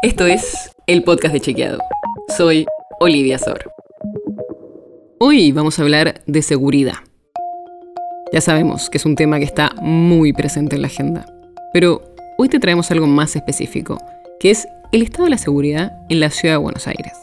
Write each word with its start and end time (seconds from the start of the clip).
Esto 0.00 0.26
es 0.26 0.70
el 0.86 1.02
podcast 1.02 1.34
de 1.34 1.40
Chequeado. 1.40 1.80
Soy 2.36 2.66
Olivia 3.00 3.36
Sor. 3.36 3.72
Hoy 5.18 5.50
vamos 5.50 5.76
a 5.76 5.82
hablar 5.82 6.22
de 6.24 6.40
seguridad. 6.42 6.98
Ya 8.32 8.40
sabemos 8.40 8.90
que 8.90 8.98
es 8.98 9.06
un 9.06 9.16
tema 9.16 9.40
que 9.40 9.44
está 9.44 9.72
muy 9.82 10.32
presente 10.32 10.76
en 10.76 10.82
la 10.82 10.86
agenda, 10.86 11.26
pero 11.72 12.00
hoy 12.38 12.48
te 12.48 12.60
traemos 12.60 12.92
algo 12.92 13.08
más 13.08 13.34
específico, 13.34 13.98
que 14.38 14.52
es 14.52 14.68
el 14.92 15.02
estado 15.02 15.24
de 15.24 15.30
la 15.30 15.38
seguridad 15.38 15.90
en 16.08 16.20
la 16.20 16.30
ciudad 16.30 16.54
de 16.54 16.58
Buenos 16.58 16.86
Aires. 16.86 17.14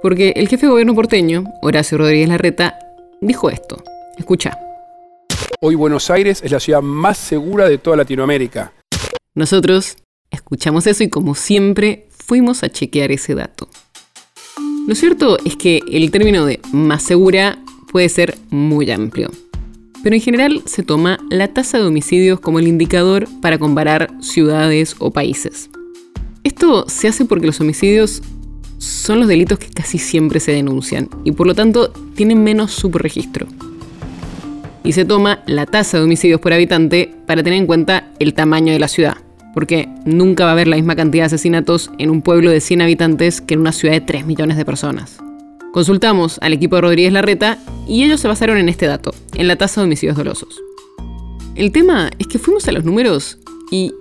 Porque 0.00 0.32
el 0.34 0.48
jefe 0.48 0.64
de 0.64 0.70
gobierno 0.70 0.94
porteño, 0.94 1.44
Horacio 1.60 1.98
Rodríguez 1.98 2.30
Larreta, 2.30 2.78
dijo 3.20 3.50
esto. 3.50 3.82
Escucha. 4.16 4.58
Hoy 5.60 5.74
Buenos 5.74 6.08
Aires 6.08 6.40
es 6.42 6.52
la 6.52 6.60
ciudad 6.60 6.80
más 6.80 7.18
segura 7.18 7.68
de 7.68 7.76
toda 7.76 7.98
Latinoamérica. 7.98 8.72
Nosotros 9.34 9.98
escuchamos 10.30 10.86
eso 10.86 11.04
y 11.04 11.08
como 11.08 11.34
siempre 11.34 12.08
fuimos 12.10 12.62
a 12.62 12.68
chequear 12.68 13.12
ese 13.12 13.34
dato. 13.34 13.68
Lo 14.86 14.94
cierto 14.94 15.38
es 15.44 15.56
que 15.56 15.82
el 15.90 16.10
término 16.10 16.46
de 16.46 16.60
más 16.72 17.02
segura 17.02 17.58
puede 17.92 18.08
ser 18.08 18.36
muy 18.50 18.90
amplio, 18.90 19.30
pero 20.02 20.14
en 20.14 20.22
general 20.22 20.62
se 20.64 20.82
toma 20.82 21.18
la 21.30 21.48
tasa 21.48 21.78
de 21.78 21.84
homicidios 21.84 22.40
como 22.40 22.58
el 22.58 22.68
indicador 22.68 23.28
para 23.42 23.58
comparar 23.58 24.10
ciudades 24.20 24.96
o 24.98 25.10
países. 25.10 25.70
Esto 26.44 26.88
se 26.88 27.08
hace 27.08 27.24
porque 27.24 27.46
los 27.46 27.60
homicidios 27.60 28.22
son 28.78 29.20
los 29.20 29.28
delitos 29.28 29.58
que 29.58 29.68
casi 29.68 29.98
siempre 29.98 30.40
se 30.40 30.52
denuncian 30.52 31.08
y 31.24 31.32
por 31.32 31.46
lo 31.46 31.54
tanto 31.54 31.90
tienen 32.14 32.42
menos 32.42 32.72
subregistro 32.72 33.46
y 34.84 34.92
se 34.92 35.04
toma 35.04 35.42
la 35.46 35.66
tasa 35.66 35.98
de 35.98 36.04
homicidios 36.04 36.40
por 36.40 36.54
habitante 36.54 37.12
para 37.26 37.42
tener 37.42 37.58
en 37.58 37.66
cuenta 37.66 38.10
el 38.18 38.32
tamaño 38.32 38.72
de 38.72 38.78
la 38.78 38.88
ciudad, 38.88 39.18
porque 39.54 39.88
nunca 40.04 40.44
va 40.44 40.50
a 40.50 40.52
haber 40.52 40.68
la 40.68 40.76
misma 40.76 40.96
cantidad 40.96 41.22
de 41.22 41.26
asesinatos 41.26 41.90
en 41.98 42.10
un 42.10 42.22
pueblo 42.22 42.50
de 42.50 42.60
100 42.60 42.82
habitantes 42.82 43.40
que 43.40 43.54
en 43.54 43.60
una 43.60 43.72
ciudad 43.72 43.94
de 43.94 44.00
3 44.00 44.26
millones 44.26 44.56
de 44.56 44.64
personas. 44.64 45.18
Consultamos 45.72 46.38
al 46.40 46.52
equipo 46.52 46.76
de 46.76 46.82
Rodríguez 46.82 47.12
Larreta 47.12 47.58
y 47.86 48.04
ellos 48.04 48.20
se 48.20 48.28
basaron 48.28 48.58
en 48.58 48.68
este 48.68 48.86
dato, 48.86 49.14
en 49.34 49.48
la 49.48 49.56
tasa 49.56 49.80
de 49.80 49.86
homicidios 49.86 50.16
dolosos. 50.16 50.60
El 51.54 51.72
tema 51.72 52.10
es 52.18 52.26
que 52.26 52.38
fuimos 52.38 52.66
a 52.68 52.72
los 52.72 52.84
números 52.84 53.38
y 53.70 53.92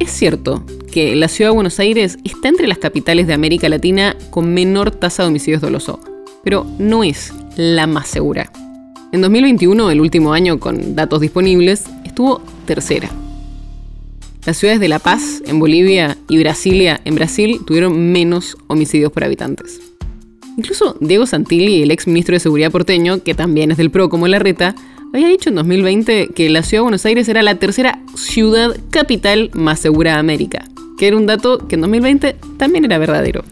es 0.00 0.10
cierto 0.10 0.64
que 0.92 1.16
la 1.16 1.28
ciudad 1.28 1.50
de 1.50 1.54
Buenos 1.54 1.78
Aires 1.78 2.18
está 2.24 2.48
entre 2.48 2.66
las 2.66 2.78
capitales 2.78 3.26
de 3.26 3.34
América 3.34 3.68
Latina 3.68 4.16
con 4.30 4.52
menor 4.52 4.90
tasa 4.90 5.22
de 5.22 5.28
homicidios 5.28 5.62
dolosos, 5.62 5.98
pero 6.42 6.66
no 6.78 7.04
es 7.04 7.32
la 7.56 7.86
más 7.86 8.08
segura. 8.08 8.50
En 9.12 9.20
2021, 9.20 9.90
el 9.90 10.00
último 10.00 10.32
año 10.32 10.58
con 10.58 10.96
datos 10.96 11.20
disponibles, 11.20 11.84
estuvo 12.04 12.42
tercera. 12.66 13.08
Las 14.46 14.58
ciudades 14.58 14.78
de 14.78 14.88
La 14.88 14.98
Paz, 14.98 15.42
en 15.46 15.58
Bolivia, 15.58 16.18
y 16.28 16.38
Brasilia, 16.38 17.00
en 17.06 17.14
Brasil, 17.14 17.60
tuvieron 17.66 18.12
menos 18.12 18.58
homicidios 18.66 19.10
por 19.10 19.24
habitantes. 19.24 19.80
Incluso 20.58 20.96
Diego 21.00 21.26
Santilli, 21.26 21.82
el 21.82 21.90
ex 21.90 22.06
ministro 22.06 22.34
de 22.34 22.40
Seguridad 22.40 22.70
porteño, 22.70 23.22
que 23.22 23.34
también 23.34 23.70
es 23.70 23.78
del 23.78 23.90
PRO 23.90 24.10
como 24.10 24.28
la 24.28 24.38
reta, 24.38 24.74
había 25.14 25.28
dicho 25.28 25.48
en 25.48 25.54
2020 25.54 26.28
que 26.34 26.50
la 26.50 26.62
ciudad 26.62 26.80
de 26.80 26.84
Buenos 26.84 27.06
Aires 27.06 27.28
era 27.28 27.42
la 27.42 27.54
tercera 27.54 28.00
ciudad 28.16 28.76
capital 28.90 29.50
más 29.54 29.80
segura 29.80 30.12
de 30.12 30.18
América, 30.18 30.66
que 30.98 31.06
era 31.06 31.16
un 31.16 31.26
dato 31.26 31.66
que 31.66 31.76
en 31.76 31.80
2020 31.80 32.36
también 32.58 32.84
era 32.84 32.98
verdadero. 32.98 33.44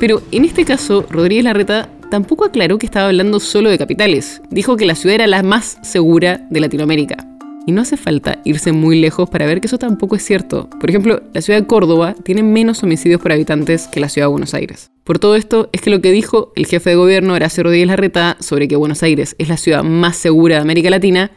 Pero 0.00 0.22
en 0.32 0.46
este 0.46 0.64
caso, 0.64 1.04
Rodríguez 1.10 1.44
Larreta 1.44 1.90
tampoco 2.10 2.44
aclaró 2.46 2.78
que 2.78 2.86
estaba 2.86 3.08
hablando 3.08 3.38
solo 3.38 3.68
de 3.68 3.78
capitales. 3.78 4.40
Dijo 4.50 4.76
que 4.76 4.86
la 4.86 4.94
ciudad 4.94 5.16
era 5.16 5.26
la 5.26 5.42
más 5.42 5.78
segura 5.82 6.46
de 6.50 6.60
Latinoamérica. 6.60 7.31
Y 7.66 7.72
no 7.72 7.82
hace 7.82 7.96
falta 7.96 8.38
irse 8.44 8.72
muy 8.72 9.00
lejos 9.00 9.30
para 9.30 9.46
ver 9.46 9.60
que 9.60 9.66
eso 9.68 9.78
tampoco 9.78 10.16
es 10.16 10.24
cierto. 10.24 10.68
Por 10.80 10.90
ejemplo, 10.90 11.22
la 11.32 11.42
ciudad 11.42 11.60
de 11.60 11.66
Córdoba 11.66 12.14
tiene 12.22 12.42
menos 12.42 12.82
homicidios 12.82 13.20
por 13.20 13.32
habitantes 13.32 13.86
que 13.88 14.00
la 14.00 14.08
ciudad 14.08 14.26
de 14.26 14.32
Buenos 14.32 14.54
Aires. 14.54 14.90
Por 15.04 15.18
todo 15.18 15.36
esto 15.36 15.68
es 15.72 15.80
que 15.80 15.90
lo 15.90 16.00
que 16.00 16.10
dijo 16.10 16.52
el 16.56 16.66
jefe 16.66 16.90
de 16.90 16.96
gobierno 16.96 17.34
Horacio 17.34 17.62
Rodríguez 17.62 17.88
Larreta 17.88 18.36
sobre 18.40 18.68
que 18.68 18.76
Buenos 18.76 19.02
Aires 19.02 19.36
es 19.38 19.48
la 19.48 19.56
ciudad 19.56 19.84
más 19.84 20.16
segura 20.16 20.56
de 20.56 20.62
América 20.62 20.90
Latina 20.90 21.30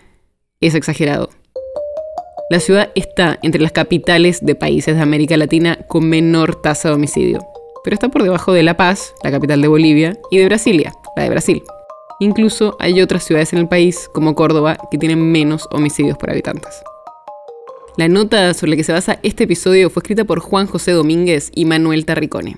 es 0.61 0.75
exagerado. 0.75 1.29
La 2.49 2.59
ciudad 2.59 2.89
está 2.95 3.39
entre 3.41 3.61
las 3.61 3.71
capitales 3.71 4.39
de 4.45 4.55
países 4.55 4.95
de 4.95 5.01
América 5.01 5.35
Latina 5.37 5.79
con 5.87 6.07
menor 6.07 6.61
tasa 6.61 6.89
de 6.89 6.95
homicidio 6.95 7.39
pero 7.85 7.93
está 7.93 8.09
por 8.09 8.23
debajo 8.23 8.51
de 8.51 8.63
La 8.63 8.75
Paz, 8.75 9.13
la 9.23 9.29
capital 9.29 9.61
de 9.61 9.67
Bolivia, 9.67 10.17
y 10.31 10.39
de 10.39 10.45
Brasilia, 10.45 10.91
la 11.15 11.23
de 11.23 11.29
Brasil. 11.29 11.61
Incluso 12.19 12.77
hay 12.79 13.01
otras 13.01 13.23
ciudades 13.23 13.51
en 13.53 13.59
el 13.59 13.67
país, 13.67 14.09
como 14.13 14.35
Córdoba, 14.35 14.77
que 14.89 14.97
tienen 14.97 15.31
menos 15.31 15.67
homicidios 15.71 16.17
por 16.17 16.29
habitantes. 16.29 16.71
La 17.97 18.07
nota 18.07 18.53
sobre 18.53 18.71
la 18.71 18.75
que 18.77 18.83
se 18.83 18.93
basa 18.93 19.19
este 19.23 19.45
episodio 19.45 19.89
fue 19.89 20.01
escrita 20.01 20.25
por 20.25 20.39
Juan 20.39 20.67
José 20.67 20.91
Domínguez 20.91 21.51
y 21.55 21.65
Manuel 21.65 22.05
Tarricone. 22.05 22.57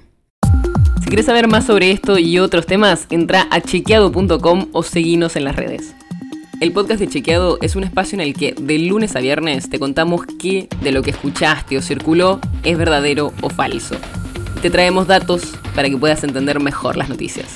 Si 1.01 1.07
quieres 1.07 1.25
saber 1.25 1.47
más 1.47 1.66
sobre 1.66 1.91
esto 1.91 2.18
y 2.19 2.40
otros 2.40 2.66
temas, 2.66 3.07
entra 3.09 3.47
a 3.50 3.62
chequeado.com 3.62 4.68
o 4.73 4.84
seguinos 4.84 5.35
en 5.35 5.44
las 5.44 5.56
redes. 5.56 5.94
El 6.59 6.72
podcast 6.72 7.00
de 7.00 7.07
Chequeado 7.07 7.59
es 7.62 7.75
un 7.75 7.84
espacio 7.84 8.16
en 8.16 8.22
el 8.22 8.34
que 8.34 8.56
de 8.59 8.79
lunes 8.79 9.16
a 9.16 9.19
viernes 9.19 9.69
te 9.69 9.78
contamos 9.78 10.22
qué 10.39 10.68
de 10.81 10.91
lo 10.91 11.03
que 11.03 11.12
escuchaste 11.12 11.78
o 11.78 11.81
circuló 11.81 12.39
es 12.63 12.78
verdadero 12.78 13.31
o 13.41 13.50
falso 13.50 13.95
te 14.62 14.72
traemos 14.72 15.07
datos 15.07 15.53
para 15.75 15.89
que 15.89 15.97
puedas 15.97 16.24
entender 16.24 16.59
mejor 16.59 16.97
las 16.97 17.09
noticias. 17.09 17.56